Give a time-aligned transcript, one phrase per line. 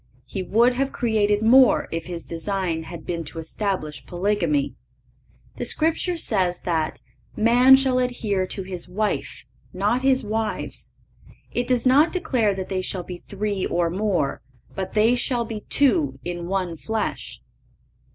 [0.25, 4.73] He would have created more, if His design had been to establish polygamy.
[5.57, 6.99] The Scripture says that
[7.35, 10.91] "man shall adhere to his wife,"—not his wives.
[11.51, 14.41] It does not declare that they shall be three or more,
[14.73, 17.39] but that "they shall be two in one flesh."